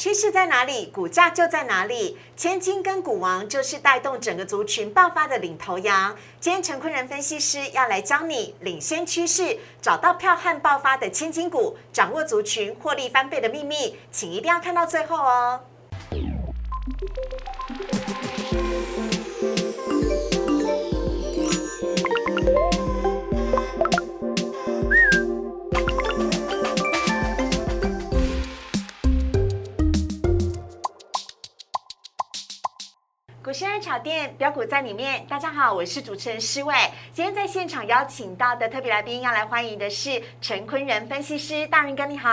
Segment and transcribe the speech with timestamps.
[0.00, 2.16] 趋势在哪里，股价就在哪里。
[2.34, 6.16] 千金跟股王就是带动整个族群爆发的领头羊。
[6.40, 15.60] 今天陈坤仁分析师要来教你领先趋势，找到票悍爆发的千金股，掌握族群获利翻倍的秘密，请一定要看到最后哦。
[33.90, 36.72] 小店标股在里面，大家好，我是主持人施伟。
[37.12, 42.30] 今天在现场邀请到的特别来宾，要来欢迎的是陈坤仁分析师，大人哥你好，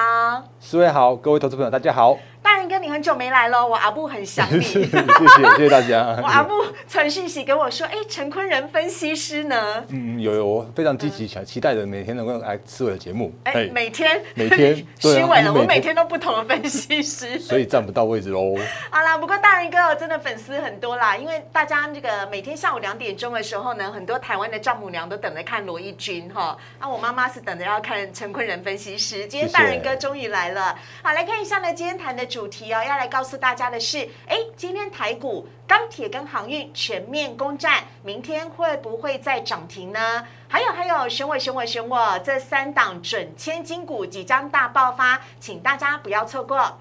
[0.60, 2.16] 施伟好，各位投资朋友大家好。
[2.48, 4.62] 大人哥，你很久没来了，我阿布很想你。
[4.64, 6.16] 谢谢谢谢大家。
[6.24, 6.54] 我阿布
[6.88, 9.84] 传讯息给我说，哎，陈坤仁分析师呢？
[9.90, 13.34] 嗯，有有，我非常积极，想期待着每天能够来吃我的节目。
[13.44, 18.56] 哎，每天每天虚伪了，我每天都不同的分析师， 所以占不到位置喽。
[18.90, 26.58] 好啦，不过大人哥真的粉丝很多啦，因为大家这个每天下午两点钟的时候呢，很多台湾的丈母娘都等着看罗毅军哈。
[26.80, 29.28] 那，我妈妈是等着要看陈坤仁分析师。
[29.28, 30.74] 今天大人哥终于来了。
[31.04, 33.08] 好，来看一下呢，今天谈的主主题哦，要来。
[33.08, 40.28] 告诉大家的是，哎，今天台股钢铁跟航运全面攻占，明天会不会再涨停呢？
[40.48, 46.78] 还有还有，选我选我选我，这三档准千金股即将大爆发，请大家不要错过。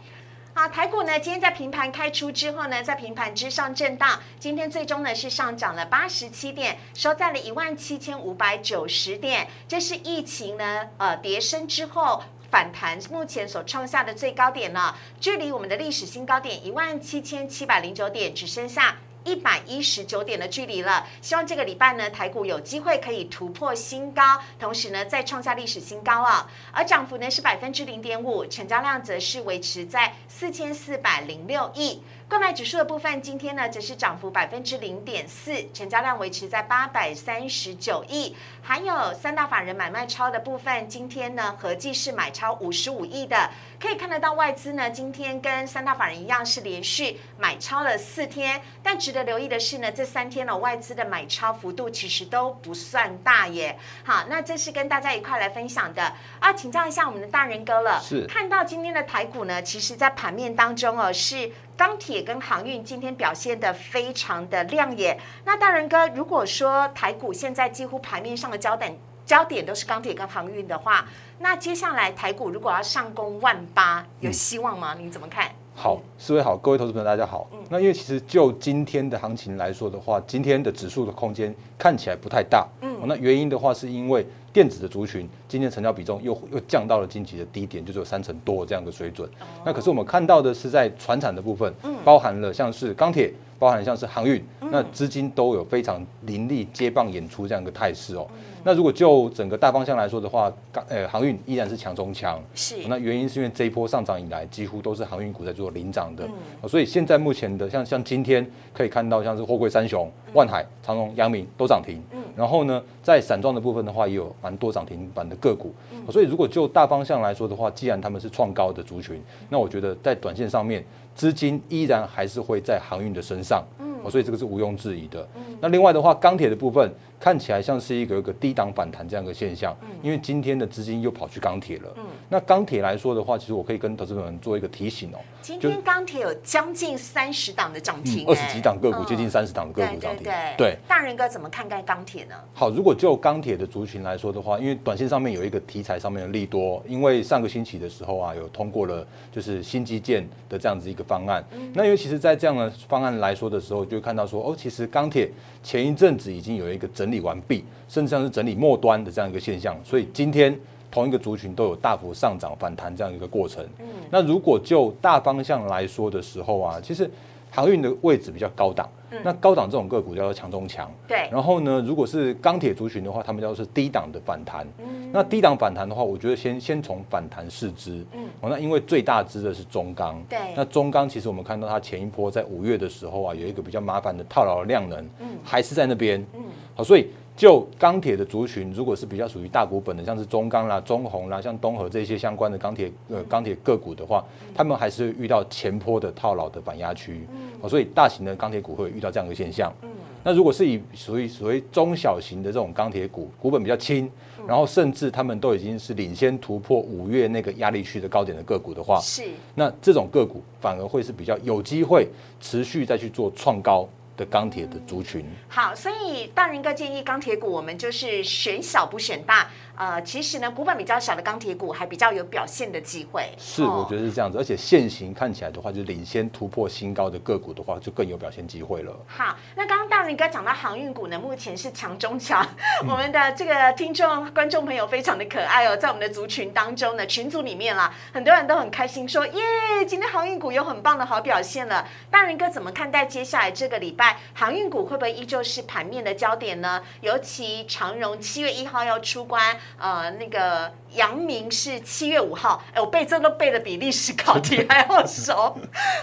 [0.52, 12.22] 好，台股呢今天在平盘开出之后呢，在平盘之上震荡，今天最终呢是上涨了八十七点，收在了一万七千五百九十点，这是疫情呢呃跌升之后。
[12.56, 21.06] 反弹目前所创下的最高点呢，距离我们的历史新高点一万七千七百零九点只剩下一百一十九点的距离了。
[21.20, 26.50] 希望这个礼拜呢，台股有机会可以突破新高，同时呢再创下历史新高啊。
[26.72, 32.00] 而涨幅呢是百分之零点五，成交量则是维持在四千四百零六亿。
[32.28, 38.34] 购买指数的部分，今天呢则是涨幅百分之零点四，成交量维持在八百三十九亿。
[38.60, 43.48] 还有三大法人买卖超的部分，今天呢合计是买超五十五亿的。
[43.78, 48.60] 可以看得到外资呢今天跟三大法人一样是连续买超了四天。
[48.82, 53.78] 但值得留意的是呢，这三天呢外资的买超幅度其实都不算大耶。
[54.04, 58.00] 好，那这是跟大家一块来分享的啊，请教一下我们的大人哥了。
[58.00, 61.52] 是看到今天的台股呢，其实在盘面当中哦是。
[61.76, 65.18] 钢铁跟航运今天表现的非常的亮眼。
[65.44, 71.04] 那大仁哥，如果说台股现在几乎盘面上的焦点焦点都是钢铁跟航运的话，
[71.40, 74.94] 那接下来台股如果要上攻万八，有希望吗？
[74.98, 75.50] 您怎么看？
[75.74, 77.46] 好，四位好，各位投资朋友大家好。
[77.52, 82.66] 嗯那因为其实就今天的行情来说的话，今天的指数的空间看起来不太大。
[82.80, 89.28] 嗯，那原因的话是因为电子的族群今天成交比重又又降到了近期的低点，就是有三成多这样的水准。
[89.64, 91.72] 那可是我们看到的是在船产的部分，
[92.04, 93.32] 包含了像是钢铁。
[93.58, 98.28] 包含像是航运，那资金都有非常凌厉接棒演出这样一个态势哦。
[98.66, 102.42] 那如果就整个大方向来说的话，港呃航运依然是强中强。
[102.52, 102.74] 是。
[102.88, 106.24] 那原因是因为这一波上涨以来，几乎都是航运股在做领涨的。
[106.60, 106.68] 嗯。
[106.68, 108.44] 所以现在目前的像像今天
[108.74, 112.02] 可以看到，像是货柜三雄、万海、长荣、阳明都涨停。
[112.10, 112.20] 嗯。
[112.34, 115.72] 然后呢，在散装的部分的话，也有蛮多涨停板的个股。
[115.92, 116.12] 嗯。
[116.12, 120.84] 所以如果就大方向来说的话，既然他们是创高的族群，那我觉得在短线上面。
[121.14, 125.26] 资金依然还是会在航运的身上，嗯，所以这个是毋庸置疑的。
[125.62, 126.92] 那另外的话，钢铁的部分。
[127.18, 131.92] 看起来像是一个一个低档反弹这样一个现象，因为今天的资金又跑去钢铁了。
[131.96, 135.18] 嗯，那钢铁来说的话，其实我可以跟投资者们做一个提醒哦。
[135.40, 140.26] 今天钢铁有将近三十档的涨停，二十几档个股，接近三十档的个股涨停。
[140.58, 142.34] 对，大人哥怎么看待钢铁呢？
[142.52, 151.42] 好，如果就钢铁的族群来说的话，因为短线上面有一个题材上面的利多，因为上个星期的时候啊，有通过了就是新基建的这样子一个方案。
[151.72, 155.30] 那因为其实，在这样的方案来说的时候，就会看到说，哦，其实钢铁
[155.62, 157.05] 前一阵子已经有一个整。
[157.06, 160.52] 整理完毕，甚至像是整理末端的这样一个现象，所以今天
[160.90, 163.64] 同一个族群都有大幅上涨反弹这样一个过程。
[163.78, 167.08] 嗯，那如果就大方向来说的时候啊，其实
[167.56, 168.86] 航运的位置比较高档，
[169.24, 170.92] 那高档这种个股叫做强中强。
[171.08, 174.66] 对，然后呢，如果是钢铁族群的话，他们叫做是低档的反弹。
[174.78, 178.04] 嗯，那低档反弹的话，我觉得先先从反弹试之。
[178.12, 180.22] 嗯，哦，那因为最大支的是中钢。
[180.28, 186.20] 对，那中钢其实我们看到它前一波在五月的时候啊，有一个比较麻烦的套牢的量能，嗯，还是在那边。
[186.34, 186.42] 嗯。
[186.74, 194.24] 好，所以就钢铁的族群，如果是比较属于大股本的，像是中钢啦、中红啦、像东河这些相关的钢铁呃钢铁个股的话，
[194.54, 197.26] 他们还是遇到前坡的套牢的反压区。
[197.68, 199.70] 所以大型的钢铁股会遇到这样一个现象。
[199.82, 199.90] 嗯，
[200.24, 204.10] 那如果是以属于属于中小型的这种钢铁股，股本比较轻，
[204.46, 209.24] 然后甚至他们都已经是领先突破五月那个压力区的高点的个股的话，是
[209.54, 212.08] 那这种个股反而会是比较有机会
[212.40, 213.86] 持续再去做创高
[214.16, 215.24] 的钢铁的族群。
[215.48, 219.48] 好，所以大人哥建议钢铁股我们就是选小不选大。
[219.76, 223.28] 呃，其实呢，股本比较小的钢铁股还比较有表现的机会。
[223.36, 228.92] 是，我觉得是这样子，而且现行看起来的话，就领先突破新高的个股的话，就更有表现机会了。
[229.06, 232.46] 好，那刚刚大人哥讲到航运股呢，目前是强中强。
[232.88, 239.42] 我们的这个听众观众朋友非常的可爱哦，在我们的族群当中呢，群组里面啦，很多人都很开心说，耶，
[239.86, 241.86] 今天航运股有很棒的好表现了。
[242.10, 246.82] 大人哥怎么看待接下来这个礼拜航运股会不会依旧是盘面的焦点呢？
[247.02, 249.56] 尤其长荣七月一号要出关。
[249.78, 255.56] 呃，那个阳明是七月五号，哎，我背这都背的比历史考题 还要熟，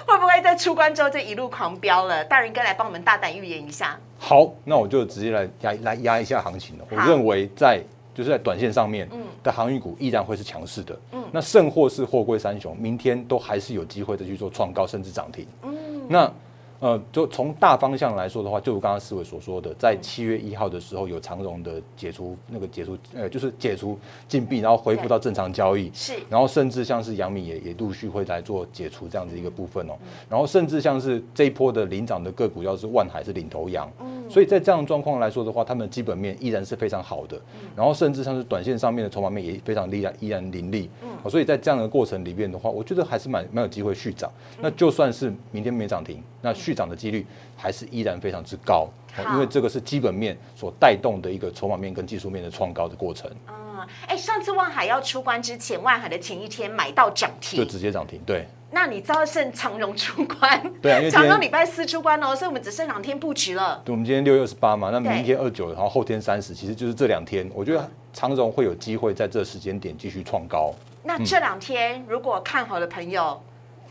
[0.07, 2.24] 会不会在出关之后就一路狂飙了？
[2.25, 3.98] 大人哥来帮我们大胆预言一下。
[4.19, 6.86] 好，那我就直接来压来压一下行情了。
[6.89, 7.81] 我认为在
[8.13, 9.10] 就是在短线上面
[9.42, 11.00] 的航运股依然会是强势的。
[11.12, 15.48] 嗯，那剩货是货柜三雄，明天都还是有机会的去做创高甚至涨停。
[15.63, 15.75] 嗯，
[16.07, 16.31] 那。
[16.83, 23.97] 呃，就从大方向来说的话，就如刚刚思维所说的，在七月一号的时候有长荣的解除那个解除，呃，就是解除
[24.27, 25.89] 禁闭，然后恢复到正常交易。
[25.94, 26.12] 是。
[26.30, 29.94] 然后甚至像是杨米也也陆续会来做解除这样子一个部分哦。
[30.30, 33.89] 然后甚至像是这一波的领涨的个股，要是万海是领头羊。
[34.01, 34.29] 嗯。
[34.29, 37.38] 所以在这样状况来说的话，他们基本面依然是非常好的。
[37.53, 37.69] 嗯。
[37.77, 40.89] 然后甚至像是短线上面的筹码面也非常厉害，依然凌厉。
[41.01, 41.31] 嗯。
[41.31, 44.29] 所以在这样的过程里面的话，我觉得还是蛮蛮有机会续涨。
[44.59, 47.25] 那就算是明天没涨停，那续涨的几率。
[47.55, 48.89] 还是依然非常之高，
[49.31, 53.31] 因为这个是基本面所带动的一个筹码面跟技术面的创高的过程。
[53.47, 58.19] 嗯，哎，上次万海要出关之前，万海的前一天买到涨停，就直接涨停。
[58.25, 60.73] 对，那你知道剩长荣出关？
[60.81, 63.81] 对啊，因为长荣礼拜四出关哦，所以我们只剩两天布局了。
[63.85, 70.73] 对，我们今天六月二十八嘛，那明天二九，然后后天三十，其实就是这两天，我觉得长荣会有机会在这时间点继续创高。
[71.01, 73.41] 那这两天如果看好的朋友。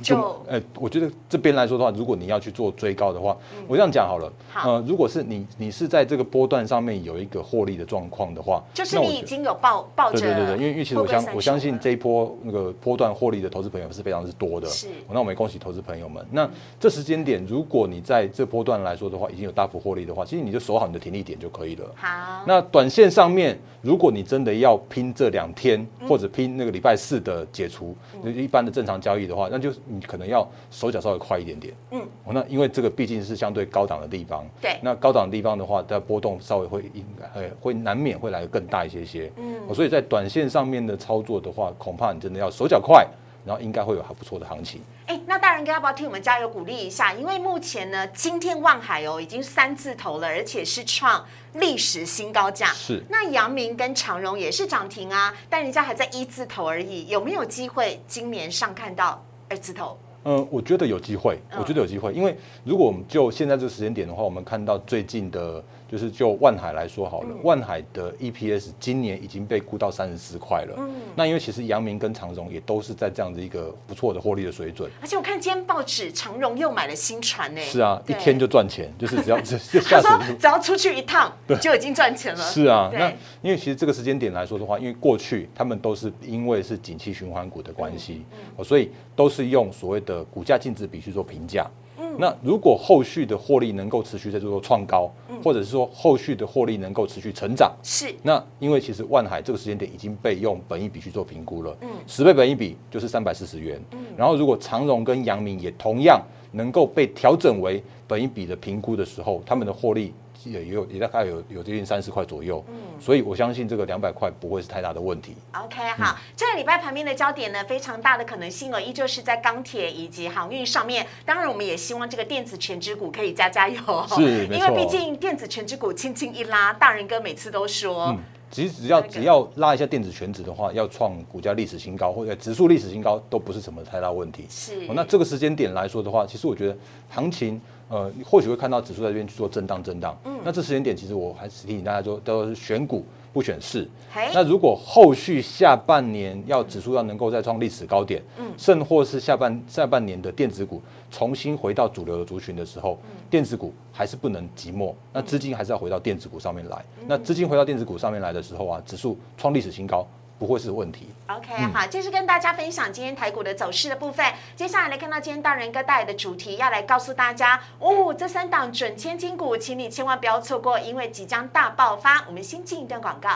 [0.03, 0.17] 就
[0.49, 4.33] 呃，我觉得这边来说的话，如果你要去做追高的话，我这样讲好了。
[4.65, 10.21] 呃，如果是你你是在这个波段上面有一个获利的状况的话，就是你已经有抱抱着。
[10.21, 14.67] 对对对对，因为因为其实我相我相信这一波那个波段获利的投资朋友是非常之多的。
[14.69, 14.89] 是。
[15.11, 16.25] 那我们恭喜投资朋友们。
[16.31, 16.49] 那
[16.81, 21.87] 这时间点，如果你在这波段来说的话，已经有大幅获利的话，其实你就守好你的停利点就可以了。
[21.95, 22.43] 好。
[22.47, 27.95] 那短线上面，如果你真的要拼这两天，或者拼那个礼拜四的解除
[28.25, 30.47] 一般的正常交易的话，那就你可能要。
[30.71, 43.07] 手脚稍微快一点点，嗯，那因为这个毕竟是相对高档的地方，对，那高档的地方的话，它波动稍微会应该会会难免会来的更大一些些，嗯，所以在短线上面的操作的话，恐怕你真的要手脚快，
[43.45, 44.81] 然后应该会有还不错的行情。
[45.07, 47.13] 哎，那大人哥要不要替我们加油鼓励一下？
[47.13, 51.23] 因为目前呢，今天望海哦已经三字头了，而且是创
[51.55, 53.03] 历史新高价，是。
[53.11, 59.99] 那阳明跟长荣也是涨停啊，但人家还在一字头而已，有没有机会今年上看到二字头？
[60.25, 62.35] 嗯，我觉得有机会，我觉得有机会，因为
[62.65, 65.63] 如果我们就现在这个时间点的话，我们看到最近的。
[65.93, 70.75] 就是就万海来说好了，万海的 EPS 今年已经被估到三十四块了。
[70.79, 74.91] 嗯，那因为其实阳明跟长荣也都是在这样的一个不错的获利的水准。
[75.03, 77.61] 而且我看今天报纸，长荣又买了新船呢。
[77.61, 81.31] 是啊，一天就赚钱，就是只要 只要出去一趟，
[81.61, 82.41] 就已经赚钱了。
[82.41, 83.11] 是啊，那
[83.43, 88.25] 因为其实这个时间点来说的话，因为过去他们都是因为是景气循环股的关系，
[88.65, 91.71] 所以都是用所谓的股价净值比去做评价。
[92.19, 95.11] 那如果后续的获利能够持续在做创高，
[95.43, 98.15] 或者是说后续的获利能够持续成长，是。
[98.23, 106.21] 那因为其实万海这个时间点已经被用本一比去做评估了，嗯，十倍本一比就是三百四十元，嗯，然后如果长荣跟阳明也同样
[106.53, 110.13] 能够被调整为本一比的评估的时候，他们的获利。
[110.45, 115.35] 也也有也大概有有接近三十块左右，嗯，所以我相信这个两百块不会是太大的问题。
[115.55, 121.07] OK，好，这个礼拜盘面的焦点呢，非常大的可能性哦，依旧是在钢铁以及航运上面。
[121.25, 128.19] 当然，我们也希望这个电子全指股可以加加油，是，因为毕竟电子全指股轻轻一拉，大人哥每次都说，嗯，
[128.51, 134.47] 其实只要只要拉一下电子全指的话，要创股价历史新高或者指数历史新高，都不是什么太大问题。
[134.49, 136.77] 是，那这个时间点来说的话，其实我觉得
[137.09, 137.61] 行情。
[137.89, 140.17] 呃，你或许会看到指数在这边去做震荡，震荡。
[140.25, 143.89] 嗯，那这时间点，其实我还是提醒大家说，都是选股不选市。
[144.33, 152.99] 那如果后续下半年要指数要能够再创历史高点，嗯，甚或是下半下半年的电子股重新回到主流的族群的时候，
[153.29, 156.85] 电子股还是不能寂寞，那资金还是要回到电子股上面来。
[157.07, 160.07] 那资金回到电子股上面来的时候啊，指数创历史新高。
[160.43, 161.07] 不会是问题。
[161.29, 164.27] OK，、好，这是跟大家分享今天台股的走势的部分。
[164.57, 172.25] 接下来来看到今天大人哥带来的主题，要来告诉大家哦，这三档准千金股，请你千万不要错过，因为即将大爆发。
[172.27, 173.31] 我们先进一段广告，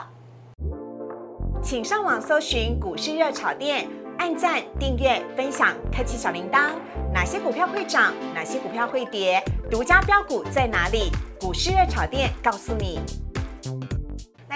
[1.62, 6.70] 请上网搜寻股市热炒店，按赞、订阅、分享，开启小铃铛。
[7.14, 8.12] 哪些股票会涨？
[8.34, 9.40] 哪些股票会跌？
[9.70, 11.12] 独家标股在哪里？
[11.38, 12.98] 股市热炒店告诉你。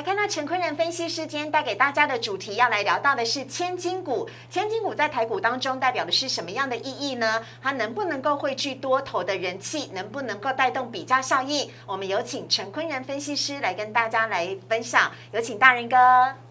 [0.00, 4.26] 来看到陈坤仁分析师今天带给大家的主题，要来聊到的是千金股。
[4.48, 7.44] 千金股在台股当中代表的是什么样的意义呢？
[7.62, 9.90] 它能不能够汇聚多头的人气？
[9.92, 11.70] 能不能够带动比价效应？
[11.84, 15.12] 我们有请陈坤仁分析师来跟大家来分享。
[15.32, 15.96] 有请大人哥。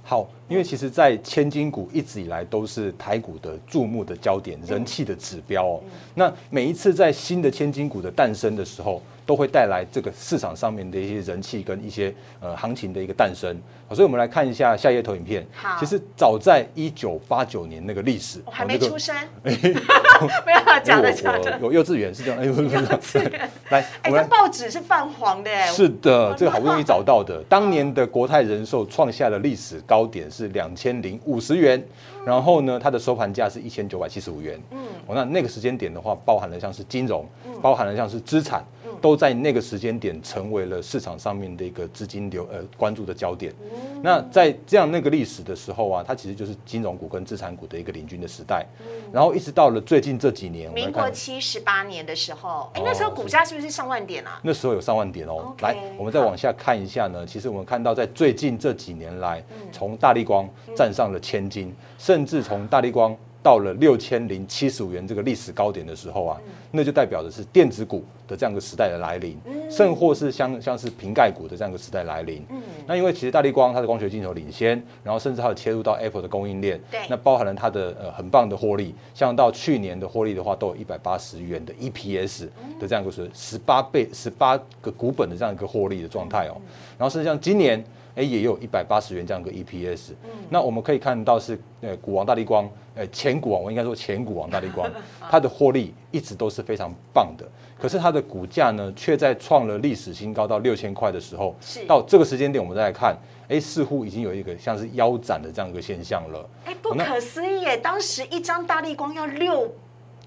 [0.09, 5.79] 好，因为其实，在千金股一直以来都是台股的注目的焦点、人气的指标哦。
[6.15, 13.55] 那每一次在新的千金股的诞生的时候，都会带来这个市场上面的一些人气跟一些呃行情的一个诞生。
[13.87, 15.45] 好所以我们来看一下下一页投影片。
[15.53, 21.59] 好其实早在一九八九年那个历史，我还没出生， 没有讲的讲的。
[21.59, 25.67] 有幼稚园是这样，哎， 不是不是幼稚园来，哎，这报纸是泛黄的哎。
[25.67, 27.43] 是的，这个好不容易找到的。
[27.47, 31.83] 当年的国泰人寿创下了历史高点是两千零五十元，
[32.25, 34.59] 然后呢，它的收盘价是一千九百七十五元。
[34.71, 37.25] 嗯，哦，那那个时间点的话，包含了像是金融，
[37.61, 38.63] 包含了像是资产，
[39.01, 43.53] 都在那个时间点成为了市场上面的一个资金流呃关注的焦点。
[44.01, 48.65] 那在这样那个历史的时候啊，它其实就是金融股跟资产股的一个领军的时代。
[49.11, 51.09] 然后一直到了最近这几年，民国。
[51.11, 54.39] 七十八年的时候，哎，哦那时候股价是不是上万点啊？
[54.43, 55.53] 那时候有上万点哦。
[55.61, 57.25] 来，我们再往下看一下呢。
[57.25, 66.37] 其实我们看到，在最近这几年来，从大力光站上了千金，甚至从大力光到了六千零七十五元这个历史高点的时候啊，
[66.71, 69.37] 那就代表的是电子股的这样一个时代的来临，
[69.69, 72.45] 甚或是像像是瓶盖股的这样一个时代来临。
[72.85, 76.99] 那因为其实大力光它的光学镜头领先，然后甚至还有切入到 Apple 的供应链，对。
[77.09, 82.47] 那包含了它的呃很棒的获利，像到去年的获利的话，都有一百八十元的 EPS
[82.79, 86.59] 的这样一个是十八倍、十八个股本的这样一个获利的状态哦。
[86.97, 87.83] 然后甚至像今年，
[88.19, 90.11] 哎也有一百八十元这样一个 EPS。
[90.49, 94.91] 那我们可以看到是呃股王大力光，呃前股王，我应该说前股王大力光，
[95.31, 97.47] 它的获利一直都是非常棒的。
[97.79, 103.15] 可是它的股价呢，却在创了历史新高到六千块的时候是，到这个时间点，我们再来看，
[103.47, 106.49] 哎，似乎已经有一个像是腰斩的这样一个现象了。
[106.65, 107.77] 哎，不可思议耶！
[107.77, 109.73] 当时一张大力光要六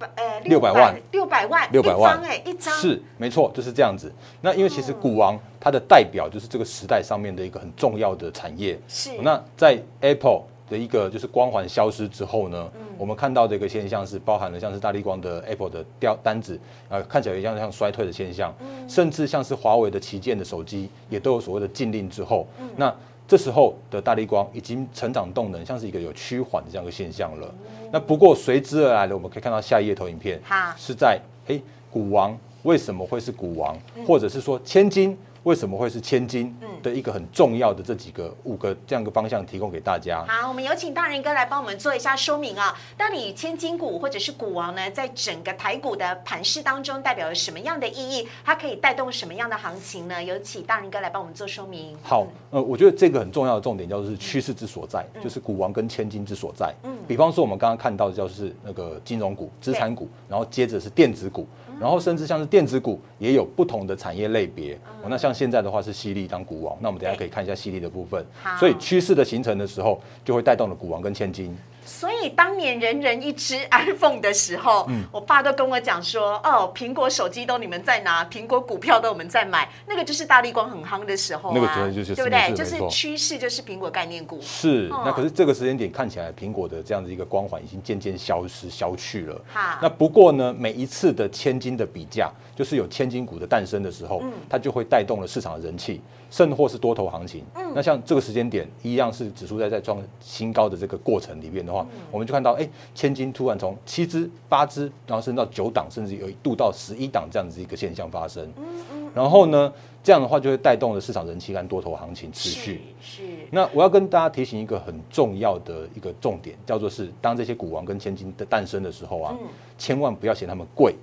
[0.03, 2.19] 百呃六百万，六百万，600万。
[2.19, 2.75] 一张哎，一张。
[2.75, 4.13] 是没错，就是这样子。
[4.41, 8.79] 那因为其实股王它的代表就是这个时代上面的一个很重要的产业。
[8.89, 9.11] 是。
[9.23, 18.55] 那在 Apple 的一个就是光环消失之后呢，我们看到的一个现象是包含了像是大力光的 Apple 的掉单子，呃，看起来也像像衰退的现象，
[18.89, 22.95] 甚至像是华为的旗舰的手机也都有所谓的禁令之后，那
[23.27, 27.55] 这时候的大力光已经成长动能像是一个有趋缓的这样一个现象了。
[27.91, 30.75] 那不过随之而来的，我们可以看到下一页投影片，好。
[30.77, 31.61] 是在哎
[31.91, 33.77] 股王为什么会是股王，
[34.07, 40.25] 或者是说千金为什么会是千金的一个很重要的这几个五个这样一个方向提供给大家。
[40.27, 42.77] 好，我们有请大人哥来帮我们做一下说明啊。
[42.99, 48.29] 到底千金股或者是股王呢，在整个台股的盘势当中，代表了什么样的意义？
[48.45, 50.23] 它可以带动什么样的行情呢？
[50.23, 51.97] 有请大人哥来帮我们做说明。
[52.03, 56.75] 好，呃，我觉得这个很重要的重点叫做是趋势之所在，就是股王跟千金之所在。
[56.83, 61.47] 嗯，比方说我们刚刚看到的就是那个金融股、资产股，然后接着是电子股，
[61.81, 64.75] 然后甚至像是电子股也有不同的产业类别。
[65.03, 68.25] 哦，那像现在的话是犀利当股王，那我们等一下可以看一下犀利的部分。
[68.59, 71.57] 所以趋势的形成的时候，就会带动了股王跟千金。
[71.85, 82.55] 所以当年人人一只 iPhone 的时候，嗯我爸都跟我讲说，哦，苹果手机都你们在拿，苹果股票都我们在买，那个就是大力光很夯的时候啊，那个绝对就是对不对？
[82.55, 84.39] 就是趋势，就是苹果概念股。
[84.41, 89.41] 是，哦那可是这个时间点看起来，苹果的这样子一个光环已经渐渐消失、消去了。
[89.53, 96.01] 好那不过呢，每一次的千金的比价，就是有千金股的诞生的时候，嗯它就会带动了市场的人气，
[96.31, 97.45] 甚或是多头行情。
[97.57, 108.45] 嗯那像这个时间点，一样是指数在在创新高的这个过程里面的话，嗯我们就看到，哎，千金突然从七只、八只，然后升到九档，甚至有一度到十一档这样子一个现象发生。
[108.61, 109.71] 嗯然后呢，
[110.03, 112.81] 这样的话就会带动了市场人气跟多头行情持续。
[112.99, 119.37] 是那我要跟大家提醒一个很重要的一个重点，叫做是当这些股王跟千金的诞生的时候啊，
[119.77, 120.95] 千万不要嫌他们贵。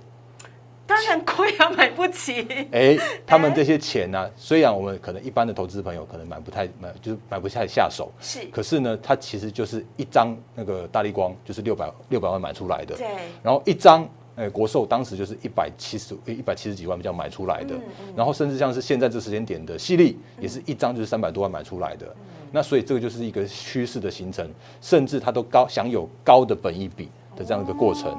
[0.90, 2.44] 当然贵啊，买不起。
[2.72, 13.06] 哎，他们这些钱呢、虽然我们可能一般的投资朋友可能买不太买，就是买不太下手，是，可是呢，它其实就是一张那个大力光就是六百六百万买出来的，对，
[13.42, 14.08] 然后一张。
[14.36, 17.74] 呃，国寿当时就是一百七十一百七十几万比较买出来的，
[18.16, 22.06] 然后甚至像是现在这时间点的犀利，也是一张就是三百多万买出来的。
[22.50, 24.48] 那所以这个就是一个趋势的形成，
[24.80, 28.16] 甚至它都高享有高的本益比的这样一个过程。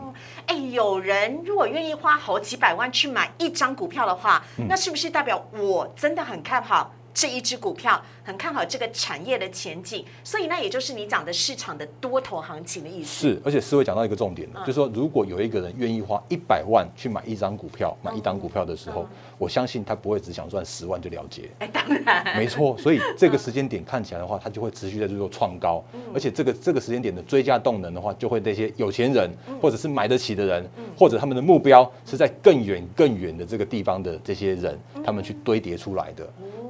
[0.48, 6.92] 哎，有人如果愿意花好几百万去买一张股票的话，那是不是代表我真的很看好？
[7.14, 13.28] 这一只股票很看好这个产业的前景，所以那也就是你讲的市场的多头行情的意思。
[13.28, 19.06] 是，而且思维讲到一个重点就是说，如果有一个人愿意花一百万去买一张股票，买一档股票的时候，
[19.38, 21.50] 我相信他不会只想赚十万就了结。
[21.60, 22.78] 哎，当然，没错。
[22.78, 29.30] 所以这个时间点看起来的话，它就会持续在做创高，而且这个这个时间点的追加动能的话，就会那些有钱人
[29.62, 36.28] 或者是买得起的人，或者他们的目标是在更远更远的这个地方的这些人，他们去堆叠出来的。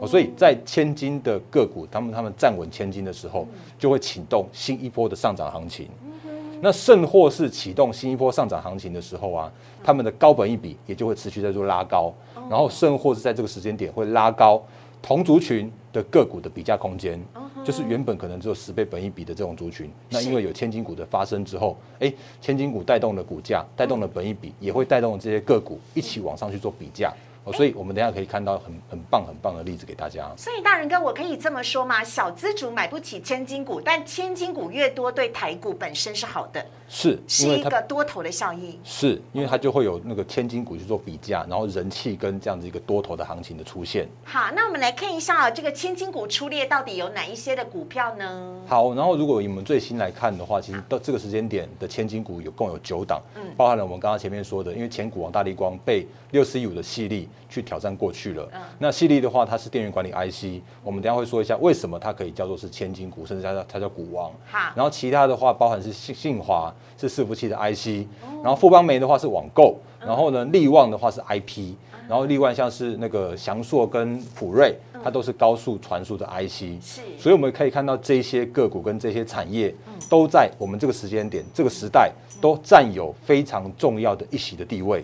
[0.07, 3.47] 所以在千金的个股，他们他们站稳千金的时候，
[3.77, 5.87] 就会启动新一波的上涨行情。
[6.63, 9.51] 那甚或是启动新一波上涨行情的时候啊，
[9.83, 12.13] 他们的高本一比也就会持续在做拉高，
[12.49, 14.61] 然后甚或是在这个时间点会拉高
[15.01, 17.19] 同族群的个股的比价空间，
[17.63, 27.11] 就是原本可能只有十倍本一比的这种族群，那因为有千金股的发生之后，哎，千金股带动了股价，带动了本一比，也会带动这些个股一起往上去做比价。
[27.43, 30.31] 哦，所以我们等下可以看到很很棒很棒的例子给大家。
[30.37, 32.03] 所以大人哥，我可以这么说吗？
[32.03, 36.63] 小资主买不起千金股，但千金股越多，对台股本身是好的。
[36.87, 38.77] 是，是一个多头的效益。
[38.83, 44.07] 是因为它就会有那个千金股去做比价，然后人气跟这样子一个多头的行情的出现。
[44.23, 48.55] 好，那我们来看一下啊，这个千金股出列到底有哪一些的股票呢？
[48.67, 58.47] 好，然后如果我们最新来看的话，其实到这个时间点的千金股有共有九档，嗯，包含了我们刚刚前面说的，因为前股王大力光被六四一五的细力去挑战过去了。
[58.53, 64.31] 嗯，那细力的话，它是电源管理 IC，我们等下会说一下为什么它可以叫做是千金股，甚至它叫它叫股王。
[64.49, 66.73] 好，然后其他的话，包含是信信华。
[66.97, 68.05] 是伺服器的 IC，
[68.43, 71.73] 然后富邦煤的话是网购，然后呢力旺的话是 IP，
[72.07, 79.73] 然后另外像是那个翔硕跟普瑞，它都是高速传输的 IC，是，所以我们可以看到这些个股跟这些产业
[80.07, 85.03] 都在我们这个时间点、这个时代都占有非常重要的一席的地位。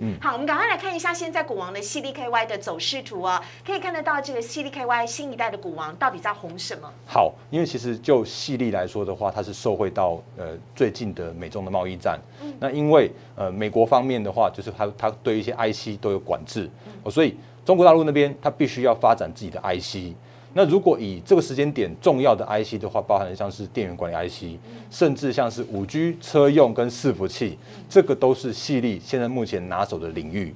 [0.00, 6.90] 嗯，好，我们赶快来看一下现在股王的 CDKY 的走势图啊，可以看得到这个 CDKY 新一代的股王到底在红什么？
[7.06, 12.18] 好，因为其实就细粒来说的话，它是受惠到呃最近的美中的贸易战。
[12.42, 16.68] 嗯，那因为呃美国方面的话，就是它它对一些 IC 都有管制，
[17.02, 20.14] 哦，所以中国大陆那边它必须要发展自己的 IC。
[20.56, 24.58] 那如果以这个时间点重要的 IC 的话，包含像是电源管理 IC，
[24.90, 27.58] 甚至像是五 G 车用跟伺服器，
[27.90, 30.54] 这个都是细粒现在目前拿手的领域。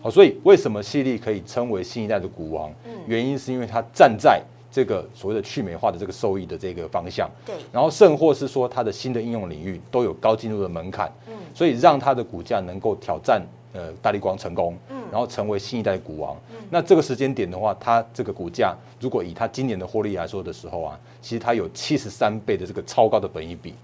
[0.00, 2.72] 好，所以为什么细粒可以称为新一代的股王？
[3.08, 7.28] 原因是因为它站在这个所谓的去美化的这个收益的这个方向。
[7.44, 7.56] 对。
[7.72, 11.12] 然后甚或是说它的新的应用领域都有高进入的门槛。
[11.26, 11.34] 嗯。
[11.52, 14.78] 所以让它的股价能够挑战呃大力光成功。
[14.90, 14.99] 嗯。
[15.10, 16.36] 然后成为新一代股王。
[16.70, 23.74] 那这个时间点的话，它这个股价如果以它今年的获利来说的时候啊，其实它有七十三倍的这个超高的本益比。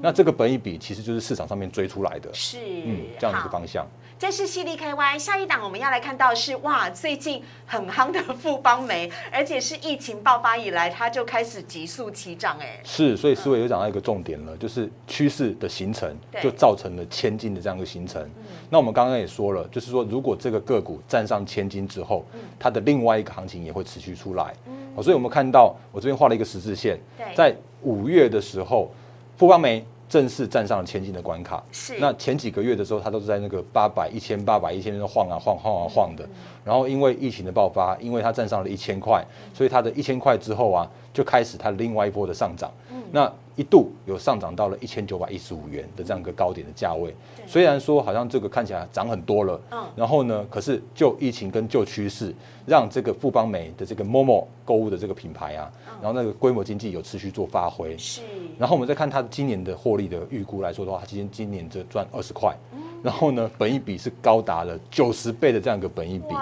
[0.00, 2.30] 那这个本益比其实就是市场上面追出来的。
[2.32, 2.58] 是。
[2.84, 3.84] 嗯，这样的一个方向。
[4.18, 12.80] 这是犀利 K Y，下一档我们要来看到是哇，最近很夯的富邦煤，而且是疫情爆发以来，它就开始急速起涨，哎。
[12.82, 18.28] 是，所以思维又讲到一个重点了，就是趋势的形成，就造成了千金的这样一个形成。
[18.68, 22.24] 那我们刚刚也说了，就是说如果这个个股站上千金之后，
[22.58, 24.52] 它的另外一个行情也会持续出来。
[24.66, 25.00] 嗯。
[25.00, 26.98] 所以我们看到我这边画了一个十字线，
[27.36, 28.90] 在五月的时候，
[29.36, 29.86] 富邦煤。
[30.08, 31.62] 正式站上了千金的关卡。
[31.70, 31.98] 是。
[32.00, 36.28] 那前几个月的时候，它都是在那个八百、一千八百、一千晃啊晃、晃啊晃的。
[36.64, 42.70] 然后因为疫情的爆发，因为它站上了一千块，所以它的一千块之后啊，就开始它另外一波的上涨。
[42.90, 43.02] 嗯。
[43.12, 47.12] 那一度有上涨到了一千九百一十五元的这样一个高点的价位。
[47.44, 49.60] 虽然说好像这个看起来涨很多了。
[49.72, 49.84] 嗯。
[49.96, 52.32] 然后呢，可是就疫情跟旧趋势，
[52.64, 55.68] 让这个富邦美的这个 Momo 购物的这个品牌啊，
[56.00, 57.98] 然后那个规模经济有持续做发挥。
[57.98, 58.22] 是。
[58.56, 62.56] 然后我们再看它今年的获利的预估来说的话，它今年今年这赚二十块，
[63.02, 66.34] 然后呢，本益比是高达了九十倍的这样一个本益比，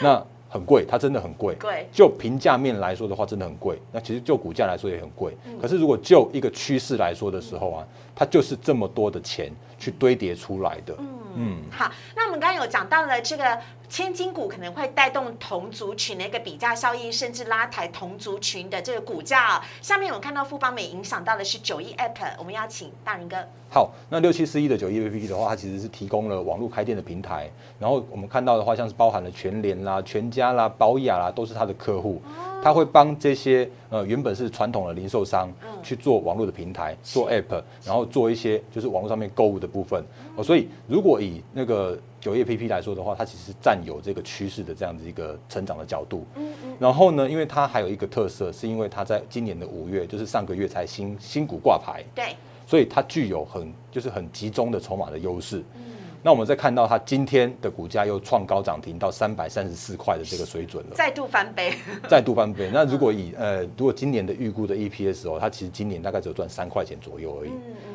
[0.00, 1.54] 那很贵，它真的很贵。
[1.56, 1.86] 贵。
[1.92, 3.78] 就评价面来说的话，真的很贵。
[3.92, 5.36] 那其实就股价来说也很贵。
[5.60, 10.96] 可是如果就一个趋势来说的时候啊，它就是这么多的钱去堆叠出来的。
[11.36, 11.62] 嗯。
[11.70, 13.56] 好，那我们刚刚有讲到了这个。
[13.88, 19.62] 千金股可能会带动同族群的一个比价效应，甚至拉抬同族群的这个股价。
[19.80, 23.36] 下面我们看到富邦美影响到的是九亿 App，我们邀请大仁哥。
[23.70, 27.48] 好，那六七四一的九亿 App 的话，它其实是提供了网络开店的平台。
[27.78, 32.20] 然后我们看到的话，像是包含了全联啦、全家啦、保雅啦，都是它的客户。
[32.66, 35.48] 他会帮这些呃原本是传统的零售商
[35.84, 40.02] 去做网络的平台，做 App，然后做一些就是网络上面购物的部分。
[40.34, 46.26] 哦，所以如果以那个酒业 PP 来说的话，它其实占有这个趋势的这样子一个成长的角度。
[46.34, 46.76] 嗯嗯。
[46.80, 52.02] 然后呢，因为它还有一个特色，是因为它在今年的五月，就是上个月才新新股挂牌。
[52.16, 52.34] 对。
[52.66, 55.62] 所以它具有很就是很集中的筹码的优势。
[55.76, 55.82] 嗯。
[56.26, 61.72] 那我们再看到它今天的股价又创高涨停到三百三十四块的这个水准了，再度翻倍。
[62.10, 62.68] 再度翻倍。
[62.74, 67.50] 那如果以呃，如果今年的预估的 EPS 哦，它其实今年大概只有赚三块钱左右而已。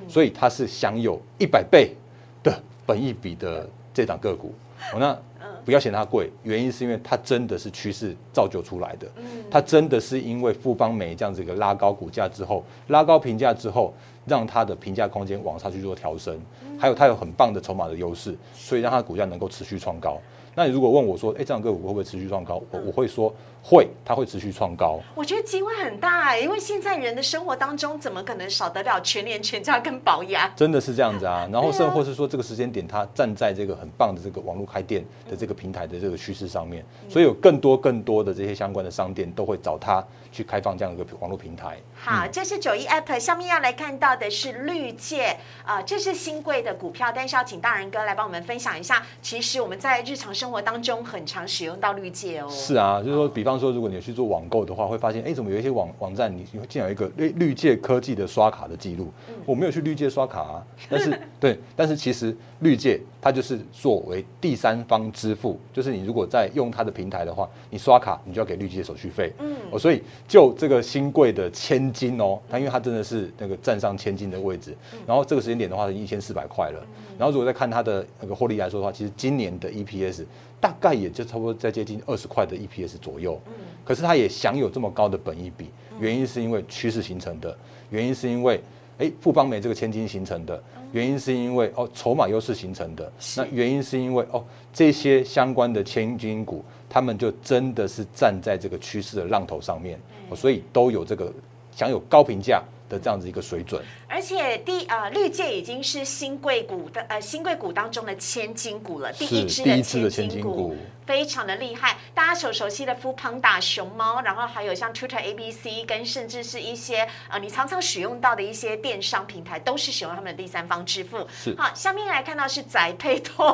[0.07, 1.93] 所以它是享有一百倍
[2.41, 4.53] 的本益比的这档个股。
[4.93, 5.19] 哦，那
[5.65, 9.07] 不要嫌它贵，原因是因为它真的是趋势造就出来的。
[9.17, 9.43] 嗯。
[9.51, 13.93] 它真的是因为富邦美这样子一个拉高股价之后，拉高评价之后。
[14.23, 16.39] 让它的评价空间往上去做调升，
[16.81, 20.17] 还有它有很棒的筹码的优势，所以让它股价能够持续创高。
[20.55, 22.59] 那你如果问我说，哎，这样个股会不会持续创高？
[22.71, 23.31] 我我会说
[23.63, 24.99] 会，它会持续创高。
[25.13, 30.51] 我觉得机会很大哎，因为现在人的生活当中怎么可能少得了全年、全家跟保养？
[30.55, 31.47] 真的是这样子啊。
[31.53, 41.77] 然后甚或是说这个时间点，它站在这个很棒的这个网络开店的这个平台的这个趋势上面，所以有更多更多的这些相关的商店都会找它去开放这样一个网络平台。
[41.95, 49.03] 好，这是九一 App 下面要来看到的是绿界啊，这是新贵的股票，但是要请大人哥来帮我们分享一下。
[49.21, 52.49] 其实我们在日常生活当中很常使用到绿界哦。
[52.49, 59.11] 是啊，就是说，比方说，如果你去做网购的话，会发现，哎，怎么有一些网网站，你竟然有一个绿绿界科技的刷卡的记录？
[59.45, 69.31] 我没有去绿界刷卡啊， 但是对，但是其实绿界它就是作为第三方支付，就是你如果在用它的平台的话，你刷卡，你就要给绿界手续费。
[69.39, 76.85] 嗯，哦，所以就这个新贵的千金哦，它因为它真的是那个站上千金的位置，然后这个时间点的话是一千四百块了，
[77.17, 80.25] 然后如果再看它的那个获利来说的话，其实今年的 EPS。
[80.61, 85.65] 大概也就差不多在接近二十块的 EPS 左右，嗯，可是它也享有这么高的本益比，
[85.99, 87.57] 原因是因为趋势形成的，
[87.89, 88.61] 原因是因为
[88.99, 99.99] 哎富邦美这个千金形成的，原因是因为哦筹码优势形成的，那原因是因为哦这些相关的千金股，他们就真的是站在这个趋势的浪头上面，
[100.35, 101.33] 所以都有这个
[101.75, 102.63] 享有高评价。
[102.91, 109.63] 的这样子一个水准，而且第呃绿界已经是新贵股的呃新贵股当中的千金股了，第一支
[110.03, 110.75] 的千金股。
[111.03, 121.17] 非常的厉害，大家所熟悉的富邦打熊猫，然后还有像 Twitter ABC，跟甚至是一些呃你常常使用到的一些电商平台，都是使用他们的第三方支付。
[121.33, 123.45] 是好，下面来看到是宅配通。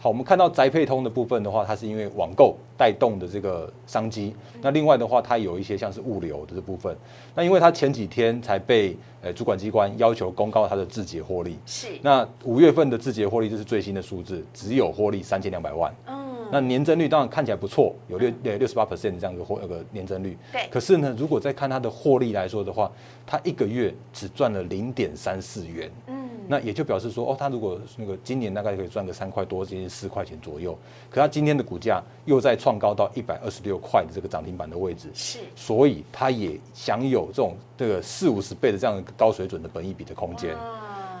[0.00, 4.34] 好，我们看到宅配通的部分的话，它是因为网购带动的这个商机。
[4.60, 6.96] 那另外的话，它有一些像是物流的这部分。
[7.34, 11.56] 那因为它前几天才被呃主管机关要求公告它的字节获利。
[11.64, 11.86] 是。
[12.02, 15.90] 那五月份的字节获利，就是最新的数字，只有获利三千两百万。
[16.06, 16.28] 嗯。
[16.52, 20.36] 那年增率当然看起来不错，有六六六十八 percent 这样的获那个年增率。
[20.52, 20.68] 对。
[20.70, 22.92] 可是呢，如果再看它的获利来说的话，
[23.26, 25.90] 它一个月只赚了零点三四元。
[26.08, 26.27] 嗯。
[26.50, 30.76] 那也就表示说，哦，它如果那个今年大概可以赚个三块多，接近四块钱左右。
[31.10, 35.08] 可它今天的股价又在创高到一百二十六块的这个涨停板的位置。
[35.12, 35.38] 是。
[35.54, 40.56] 所以它也享有这种这个四五十倍的这样一个高水准的本益比的空间。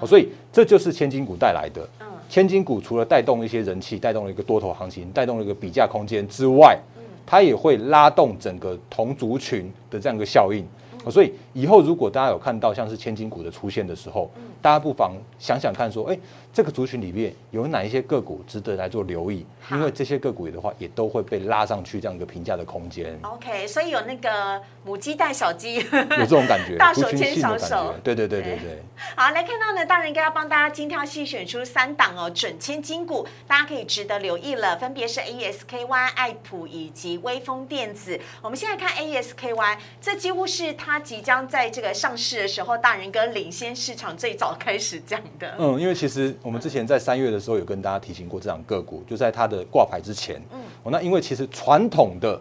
[0.00, 0.06] 哦。
[0.06, 1.86] 所以这就是千金股带来的。
[2.30, 6.78] 千金股除了带动一些人气，带动了一个多头行情，带动了一个比价空间之外，
[7.26, 10.64] 它也会拉动整个同族群的这样一个效应。
[11.10, 14.30] 所以以后如果大家有看到像是千金股的出现的时候，
[14.60, 16.18] 大家不妨想想看，说，哎，
[16.52, 19.46] 这个族群里面有哪一些个股值得来做留意？
[19.70, 23.18] 因为这些个股的话，也都会被拉上去这样一个评价的空间。
[23.22, 28.82] OK，所以有那个母鸡带小鸡，有这种感觉， 大手牵小手，对对对对对。
[29.14, 38.18] 好，来看到呢，大人应该要帮大家精挑细选出三档哦，准千金股，大家可以值得留意了，分别是 ASKY、爱普以及微风电子。
[38.42, 45.54] 我们现在看 ASKY，这几乎是它即将在这个上市的时候，大人哥领先市场最早开始讲的。
[45.58, 50.40] 嗯，因为其实我们之前在三月的时候有跟大家提醒过这档个股，就在它的挂牌之前。
[50.52, 52.40] 嗯，哦，那因为其实传统的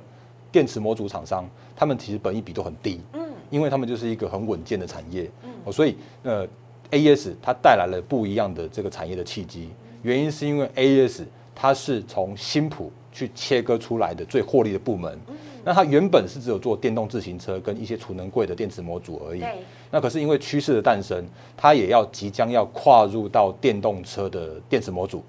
[0.52, 3.00] 电池模组厂商，他们其实本益比都很低。
[3.14, 5.30] 嗯，因为他们就是一个很稳健的产业。
[5.44, 6.48] 嗯，哦，所以呃
[6.92, 9.70] ，AES 它带来了不一样的这个产业的契机。
[10.04, 15.20] 原因是因为 AES 它是从新普去切割出来的最获利的部门。
[15.28, 15.36] 嗯，
[15.68, 19.44] 那它原本是只有做电动自行车跟一些储能柜的电池模组而已。
[19.92, 21.22] 那可是因为趋势的诞生，
[21.58, 25.22] 它也要即将要跨入到电动车的电池模组。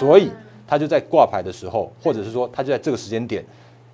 [0.00, 0.30] 所以
[0.66, 3.44] 它就在挂牌的时候，或者是说它就在这个时间点，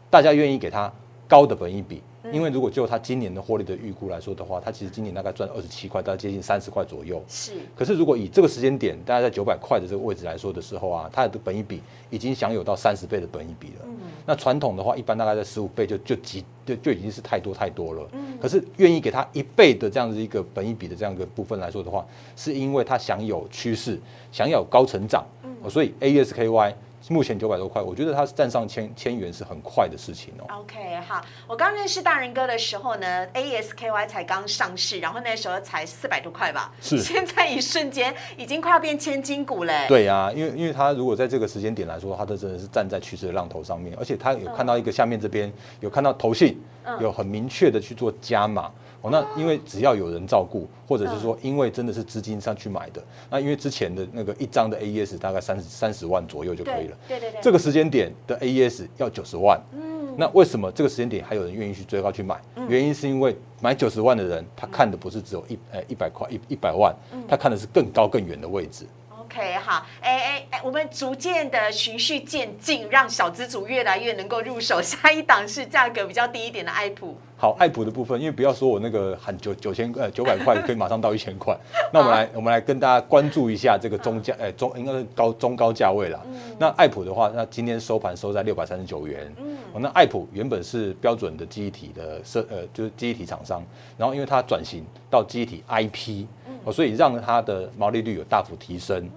[0.09, 0.93] 大家愿意给它
[1.27, 2.01] 高的本益比，
[2.33, 7.23] 因为如果就它今年的获利的预估来说的话，它其实今年大概赚二十七块，大概接近三十块左右。
[7.27, 11.81] 是，可是如果以这个时间点，大概在九百块的这个位置来说的时候啊，它的本益比
[12.11, 13.87] 已经享有到三十倍的本益比了。
[14.27, 18.07] 那传统的话，一般大概在十五倍就就极就就已经是太多太多了。
[18.41, 22.07] 可是愿意给它一倍的这样子一个本益比的这样一个部分来说的话，
[22.37, 23.99] 是因为它享有趋势，
[24.31, 25.25] 享有高成长。
[25.69, 26.75] 所以 AESKY。
[27.09, 30.61] 目前九百多块，我觉得它站上千千元是很快的事情哦。
[30.61, 36.73] OK，好，我刚认识大人哥的时候呢，ASKY 才刚上市，然后那时候才四百多块吧。
[36.81, 36.99] 是。
[36.99, 39.87] 现在一瞬间已经快要变千金股嘞。
[39.89, 46.61] 对呀，因为因为它如果在这个时间点来说，它的真的是站在趋势的浪头上面，而且它有看到一个下面这边有看到投信，
[47.01, 48.71] 有很明确的去做加码。
[49.03, 56.97] 哦，那因为只要有人照顾，或者是说因为真的是资金上去买的，那因为之前的那个一张的 AES 大概三十三十万左右就可以了。
[57.09, 57.41] 对对对。
[57.41, 59.61] 这个时间点的 AES 要九十万。
[59.73, 60.15] 嗯。
[60.17, 62.39] 那为什么这个时间点还有人愿意去追高去买？
[62.69, 66.95] 原因是因为买九十万的人，他看的不是只有一呃一百块一一百万，
[67.27, 68.85] 他看的是更高更远的位置。
[69.19, 74.83] OK，好，哎哎哎，我们逐渐的循序渐进，让小资主越来越能够入手。
[74.83, 77.17] 下一档是价格比较低一点的爱普。
[77.41, 81.59] 好，爱普的部分，因为不要说我那个喊九九千呃九百块可以马上到一千块，
[81.91, 86.23] 那我们来我们来跟大家关注一下这个中价，哎中应该是高中高价位了。
[86.59, 89.33] 那爱普的话，那今天收盘收在六百三十九元。
[89.39, 93.65] 嗯，那爱普原本是标准的记忆体的设呃就是记忆体厂商，
[93.97, 96.27] 然后因为它转型到记忆体 IP。
[96.65, 99.09] 哦，所以让它的毛利率有大幅提升，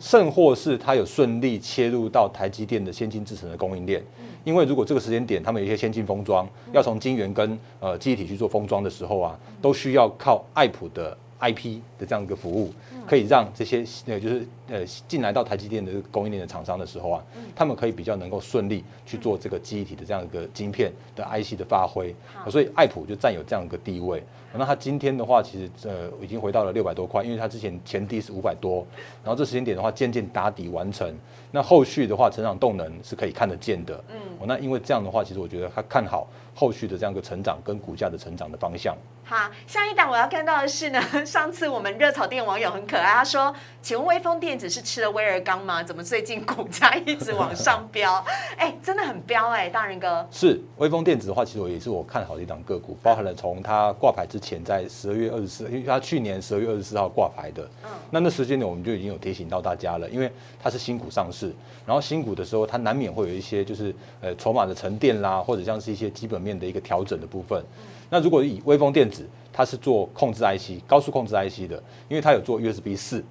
[0.00, 4.02] 甚或是它有顺利切入到台积电的先进制程的供应链。
[4.48, 12.72] 因为如果这个时间点他们有一些先进封装，要从晶圆跟呃记忆体去做封装的时候啊，都需要靠爱普的 IP 的这样一个服务，
[13.08, 17.24] 可以让这些呃就是呃进来到台积电的供应链的厂商的时候啊，
[17.56, 22.14] 他们可以比较能够顺利去做这个记忆体的这样一个晶片的 IC 的发挥。
[22.48, 24.22] 所以爱普就占有这样一个地位。
[24.54, 28.84] 那它今天的话，其实呃已经回到了六百多块，因为它之前前低是五百多，
[29.22, 31.14] 然后这时间点的话渐渐打底完成，
[31.52, 34.02] 那后续的话成长动能是可以看得见的。
[34.08, 38.96] 嗯，那因为这样的话，其实我觉得它看好后续的这样一个成长跟股价的成长的方向。
[39.22, 45.82] 好，下一档我要看到的是呢， 上次我们热炒店网友很可爱，他说：“请问威风电子是吃了威尔刚吗？
[45.84, 48.24] 怎么最近股价一直往上飙？
[48.56, 50.26] 哎，真的很飙哎，大人哥。
[50.30, 60.30] 是威风电子的话，其实我也是我看好的一档个股，包含了从它挂牌之前在十二月二十四，因为它去年十二月二十四号挂牌的，嗯，那那时间呢我们就已经有提醒到大家了，因为
[60.62, 61.54] 它是新股上市，
[61.86, 67.64] 然后新股的时候它难免会有一些就是呃筹码的沉淀啦，或者像是一些基本面的一个调整的部分。
[68.10, 73.22] 那如果以微风电子，它是做控制 IC、高速控制 IC 的，因为它有做 USB 四。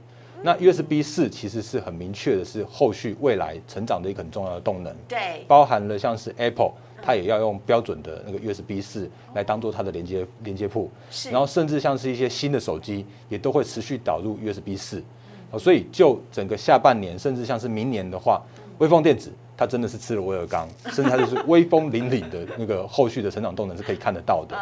[0.44, 4.96] 那 USB 四其实是很明确的，是后续未来成长的一个很重要的动能。
[5.08, 10.92] 对，包含了像是 Apple，它也要用标准的那个 USB 四来当做它的连接连接铺。
[11.10, 11.32] 是。
[11.32, 15.04] 然后甚至像是一些新的手机，也都会持续导入 USB 四。
[15.58, 18.40] 所以就整个下半年，甚至像是明年的话，
[18.78, 19.32] 微风电子。
[19.58, 24.56] 它真的是吃了威尔刚， 甚至它就是威风凛凛的那个后续的成长动能是可以看得到的。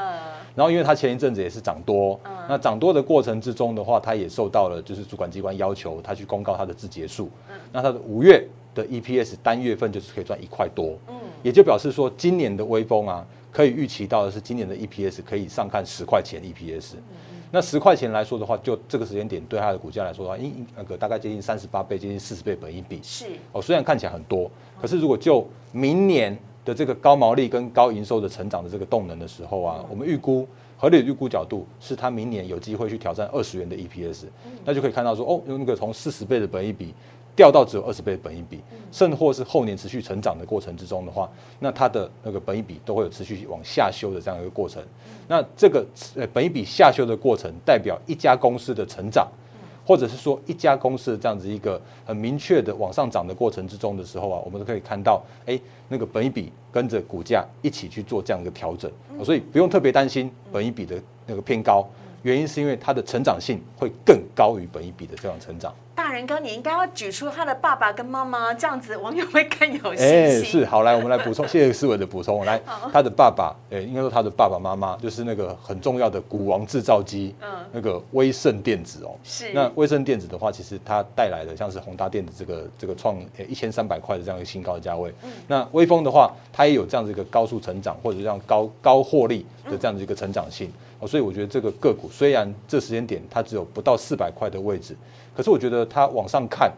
[0.55, 7.29] 然后因为它前一阵子也是涨多，那涨多的过程之中的话，它也受到了就是主管机关要求，它去公告它的字节数。
[7.73, 10.97] 那它的五月的 EPS 单月份就是可以赚一块多，
[11.43, 16.93] 也就表示说今年的威风啊，可以预期到的是今年的 EPS 可以上看十块钱 EPS。
[17.55, 22.99] 那十块钱来说的话，就这个时间点对它的股价来说的话，应那个大概接近三十八倍，接近四十倍本一比。
[23.01, 34.25] 是哦，虽然看起来很多，可是如果就明年的这个高毛利跟高营收的成长的这个动能的时候啊，我们预估合理预估角度是它明年有机会去挑战二十元的 EPS，
[34.65, 36.93] 那就可以看到说哦，用那个从四十倍的本一比。
[37.36, 38.60] 掉到只有二十倍的本益比，
[38.91, 44.82] 甚或是后年持续成长的过程之中的话，那它的那个本益比都会有持续往下修的这样一个过程。
[45.28, 49.28] 那这个呃本益比下修的过程，代表一家公司的成长，
[49.86, 58.89] 或者是说一家公司的这样子一个很明确的往上涨的过程之中的时候啊，我们都可以看到，哎，那个本益比跟着股价一起去做这样一个调整，
[59.24, 61.86] 所以不用特别担心本益比的那个偏高，
[62.25, 65.71] 原因是因为它的成长性会更高于本一比的这样成长。
[65.93, 70.09] 大人哥，你应该要举出他的爸爸跟妈妈，这样子网友会更有信心。
[70.09, 72.43] 哎，是好来，我们来补充，谢谢思维的补充。
[72.43, 72.59] 来，
[72.91, 79.15] 他的爸爸，哎，应该说他的爸爸妈妈，就是那个很重要的股王制造机，嗯，那个威盛电子哦。
[79.23, 79.53] 是。
[79.53, 83.15] 那威盛电子的话，其实它带来的像是宏达电子这个这个创
[83.47, 85.13] 一千三百块的这样一个新高的价位。
[85.23, 85.29] 嗯。
[85.47, 90.71] 那威风的话，它也有这样子一个高速成长或者这样高高获利的这样子一个成长性。
[90.99, 94.95] 哦，所以我觉得这个个股虽然这时间点它只有不到四百块的位置。
[95.36, 96.71] 可是我觉得它往上看，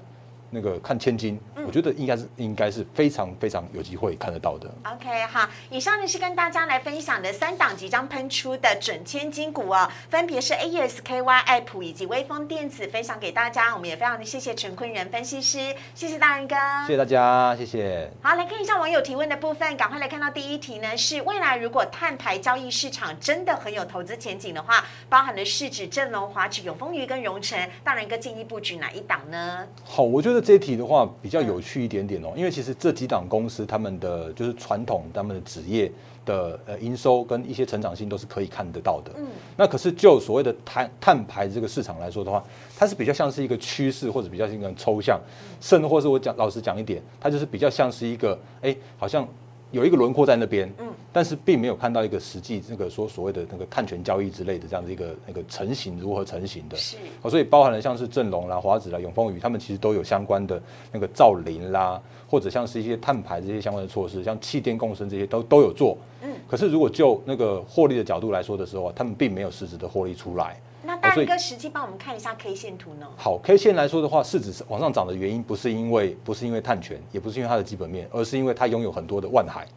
[0.49, 4.69] 那个看千金，我觉得应该是应该是非常非常有机会看得到的。
[4.83, 13.73] OK，好，以上呢是跟大家来分享的三档即将喷出的准千金股哦，分别是 AESKY、爱普以及微风电子，分享给大家。
[13.73, 16.55] 我们也非常的谢谢陈坤仁分析师，谢谢大仁哥，
[16.85, 18.09] 谢谢大家，谢谢。
[18.21, 29.67] 好，来看一下网友提问的部分，赶快来看到第一题呢，是未来如果碳排交易市场真的很有投资前景的话，包含了市指、正隆、华指、永丰余跟荣成，大仁哥建议布局哪一档呢？
[29.83, 35.91] 好，我觉得这一题的话比较有趣一点点哦，因为其实这几档公司他们的就是传统他们的职业
[36.25, 39.11] 的呃营收跟一些成长性都是可以看得到的。
[39.17, 42.43] 嗯，那可是就所谓的碳碳排这个市场来说的话，
[42.77, 45.19] 它是比较像是一个趋势，或者比较是一个抽象，
[45.61, 49.27] 甚至或是我讲老实讲一点，它就是比较像是一个哎，好像
[49.71, 50.86] 有一个轮廓在那边，嗯，
[51.17, 56.77] 但是并没有看到一个实际那个说所谓的那个碳权交易之类的这样的一个那个成型如何成型的。
[56.77, 61.99] 是哦，所以包含了像是正隆啦、华子啦、永丰宇，他们其实都有相关的那个造林啦，
[62.29, 65.97] 或者像是一些碳排这些相关的措施，像气电共生这些都都有做。
[66.21, 70.55] 嗯，可是如果就那个获利的角度来说的时候啊，他们并没有实质的获利出来。
[70.83, 73.07] 那大哥实际帮我们看一下 K 线图呢？
[73.17, 79.67] 好，K 线来说的话，市值是往上涨的原因不是因为不是因为碳权，也不是因为它的基本面，而是因为它拥有很多的万海。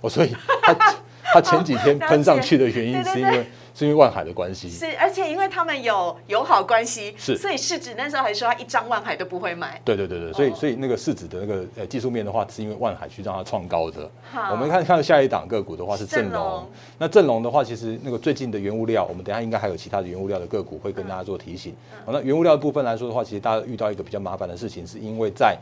[0.00, 0.74] 哦，所以它
[1.32, 4.68] 它前几天 喷上去的原因是因为是因为万海的关系。
[4.68, 9.80] 是，而且因为他们有友好关系，是所以市值那时候还说他一张万海都不会买。
[9.84, 14.10] 对对对对，所以哦所以那个市值的那个呃技术面的话，是因为万海去让它创高的。
[14.32, 21.72] 好我们看看下一档个股的话是正正隆隆，那正隆的话，其实那个最近的原物料，我们等一下应该还有其他的原物料的个股会跟大家做提醒。
[21.92, 25.56] 嗯好，那原物料的部分来说的话，其实大家遇到一个比较麻烦的事情，是因为在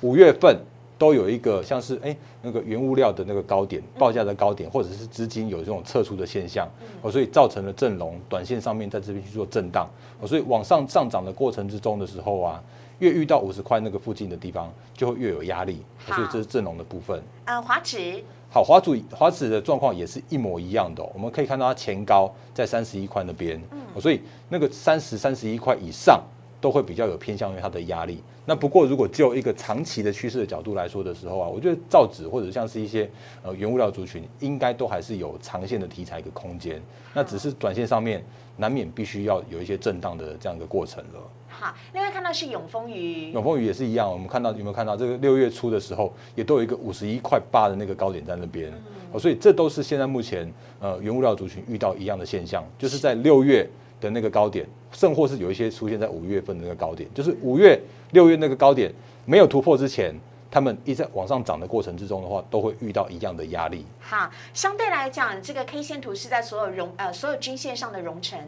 [0.00, 0.58] 五月份。
[1.00, 6.68] 都有一个像是哎那个原物料的那个高点报价的高点，或者是资金有这种撤出的现象，
[7.00, 9.88] 哦，所以造成了正隆短线上面在这边去做震荡，
[10.20, 12.62] 哦，所以往上上涨的过程之中的时候啊，
[12.98, 17.18] 越遇到五十块那个附近的地方，就会越有压力，哦所以这是正隆的部分。
[17.46, 18.22] 呃，华指。
[18.50, 23.80] 好，华主华指的状况也是一模一样的哦、我们可以看到它前高在三十一块那边，嗯。
[23.98, 26.20] 所以那个三十三十一块以上
[26.60, 28.22] 都会比较有偏向于它的压力。
[28.46, 33.08] 那不过如果就一个长期的趋势的角度来说的时候啊，我觉得造纸或者像是一些
[33.42, 36.82] 呃原物料族群，应该都还是有长线的题材一个空间。
[37.14, 38.24] 那只是短线上面
[38.56, 41.20] 难免必须要有一些震荡的这样一个过程了。
[41.48, 48.72] 好，另外看到是永丰鱼，永丰鱼也是一样，我们看到有没有看到这个六月初的时候，也都有一个五十一块八的那个高点在那边，
[49.12, 53.68] 哦，所以这都是现在目前呃原物料族群遇到一样的现象，就是在六月
[54.00, 57.78] 的那个高点，甚或是有一些出现在五月份的那个高点，就是五月、
[58.12, 58.92] 六月那个高点
[59.26, 60.14] 没有突破之前，
[60.50, 63.84] 他们一在往上涨的过程之中的话，都会遇到一样的压力。
[64.00, 68.38] 好，相对来讲，这个 K 线图是在所有融呃所有均线上的融成，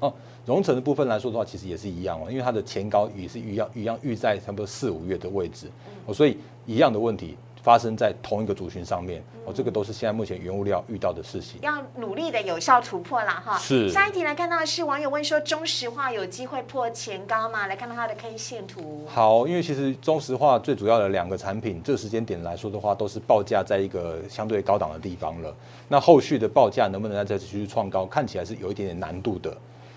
[0.00, 0.12] 哦，
[0.46, 5.66] 融成的部分来说的话，其实也是一样哦，因为它的前高也是一样一样预在差不多四五月的位置，
[6.06, 7.36] 哦，所以一样的问题
[7.68, 11.60] 发生在同一个族群上面，哦，这个都是现在目前原物料遇到的事情。
[11.60, 13.58] 要努力的有效突破啦哈。
[13.58, 17.66] 是下一题来看到的是网友问说，中石化有机会破前高吗？
[17.66, 19.04] 来看到它的 K 线图。
[19.06, 25.54] 好，因为其实中石化最主要的两个产品，这个时间点来说的话，都是报价在一个相对高档的地方了。
[25.88, 29.50] 那后续的报价能不能再继续创高，看起来是有一点点难度的。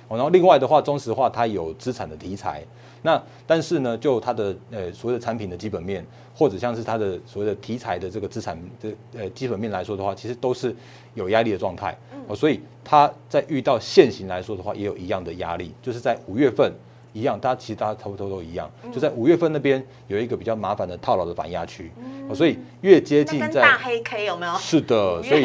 [0.09, 2.61] 哦，然后另外的话，中石化它有资产的题材，
[3.01, 10.75] 那但是呢，就它的呃所谓的产品的基本面，或者像是它的所谓的题材的这个资产的呃基本面来说的话，其实都是
[11.13, 11.97] 有压力的状态。
[12.27, 16.71] 哦，所以它在遇到现行来说的话，也有一样的压力，就是在五月份。
[17.13, 21.91] 一样，大家其实大家差不多都一样，就在五月份那边有一个比较麻烦的套牢的反压区，
[22.29, 24.55] 哦所以越接近在大黑 K 有没有？
[24.55, 25.43] 是的，所以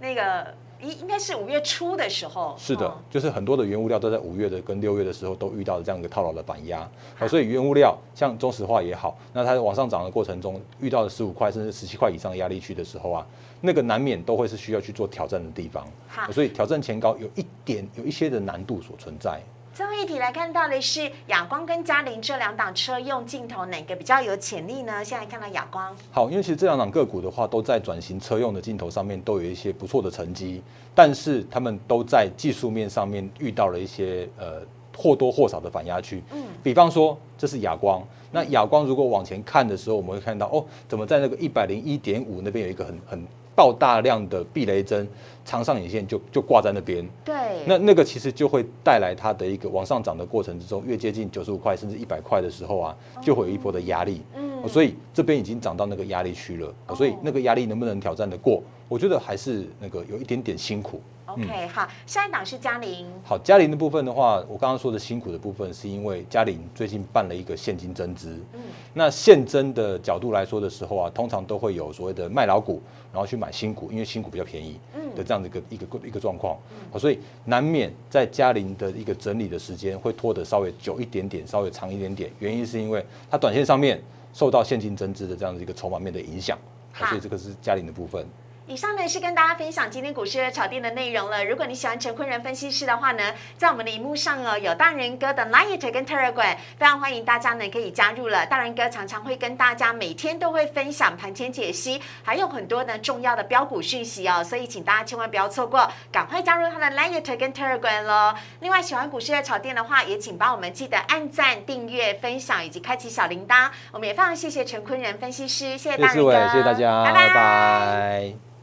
[0.00, 0.46] 那个
[0.82, 2.54] 应应该是五月初的时候。
[2.58, 13.26] 是的哦，就是很多的原物料都在五月的跟六月的时候都遇到了这样一个套牢的反压，好，所以原物料像中石化也好，那它往上涨的过程中遇到了十五块甚至十七块以上的压力区的时候啊，
[13.60, 15.86] 那个难免都会是需要去做挑战的地方，
[16.32, 19.40] 所以挑战前高有一点有一些的难度所存在。
[19.74, 25.02] 最后一题来看到的是亚光跟嘉陵这两档车用镜头哪个比较有潜力呢？
[25.02, 30.62] 现在看到亚光，好，因为其实这两档个股的话，都在转型车用的镜头上面都有一些不错的成绩，
[30.94, 34.60] 但是他们都在技术面上面遇到了一些呃
[34.94, 36.22] 或多或少的反压区。
[36.32, 45.06] 嗯，比方说这是亚光，那亚光如果往前看的时候，我们会看到哦，怎么在那个一百零一点五那边有一个很很爆大量的避雷针
[45.44, 47.34] 长上影线就就挂在那边，对，
[47.66, 54.22] 那那个其实就会带来它的一个往上涨的过程之中，越接近九十五块甚至一百块的时候啊，就会有一波的压力。
[54.36, 58.62] 嗯所以这边已经涨到那个压力区了，所以那个压力能不能挑战得过？
[58.88, 61.00] 我觉得还是那个有一点点辛苦。
[61.32, 63.06] OK，好，下一档是嘉玲。
[63.24, 68.38] 好，嘉玲的部分的话，我刚刚说的辛苦的部分，是因为嘉玲最近办了一个现金增资。
[68.52, 68.60] 嗯，
[68.92, 74.78] 那现增的角度来说的时候啊，通常都会有所谓的卖老股，然后去买新股，因为新股比较便宜
[75.16, 76.54] 的这样的一个一个一个状况。
[76.90, 82.30] 好，所以难免在嘉玲的一个整理的时间会拖得稍微久一点点，稍微长一点点。
[82.40, 83.98] 原因是因为它短线上面
[84.34, 86.58] 受到现金增资的这样的一个筹码面的影响。
[86.92, 88.26] 好，所以这个是嘉玲的部分。
[88.72, 91.44] 以上呢是跟大家分享今天股市的炒店的内容了。
[91.44, 98.46] 如果你喜欢陈坤仁分析师的话呢，在我们的荧幕上哦有大人哥的 Line 跟 Telegram，非常欢迎大家呢可以加入了。
[98.46, 108.34] 大人哥常常会跟大家每天都会分享盘前解析，还有很多呢重要的标股讯息哦，所以请大家千万不要错过，赶快加入他的 Line 跟 Telegram 喽。
[108.60, 113.68] 另外喜欢股市的炒店的话，也请帮我们记得按赞、订阅、分享以及开启小铃铛。
[113.90, 118.61] 我们也非常谢谢陈坤仁分析师，谢谢大人哥，谢谢大家，拜拜。